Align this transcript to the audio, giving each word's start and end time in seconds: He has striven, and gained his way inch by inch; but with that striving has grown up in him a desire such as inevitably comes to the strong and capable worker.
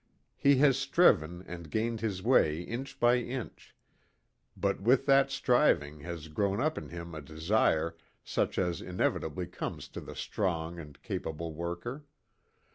He 0.35 0.55
has 0.55 0.79
striven, 0.79 1.43
and 1.47 1.69
gained 1.69 2.01
his 2.01 2.23
way 2.23 2.61
inch 2.63 2.99
by 2.99 3.17
inch; 3.17 3.75
but 4.57 4.81
with 4.81 5.05
that 5.05 5.29
striving 5.29 5.99
has 5.99 6.27
grown 6.27 6.59
up 6.59 6.75
in 6.75 6.89
him 6.89 7.13
a 7.13 7.21
desire 7.21 7.95
such 8.23 8.57
as 8.57 8.81
inevitably 8.81 9.45
comes 9.45 9.87
to 9.89 10.01
the 10.01 10.15
strong 10.15 10.79
and 10.79 10.99
capable 11.03 11.53
worker. 11.53 12.05